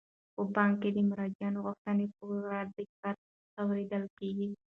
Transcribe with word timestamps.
په 0.35 0.41
بانک 0.55 0.75
کې 0.81 0.89
د 0.93 0.97
مراجعینو 1.09 1.63
غوښتنې 1.65 2.05
په 2.11 2.15
پوره 2.19 2.59
دقت 2.77 3.17
اوریدل 3.61 4.03
کیږي. 4.17 4.49